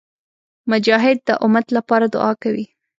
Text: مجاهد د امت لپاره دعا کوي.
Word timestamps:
مجاهد 0.71 1.17
د 1.27 1.29
امت 1.45 1.67
لپاره 1.77 2.05
دعا 2.15 2.31
کوي. 2.43 2.65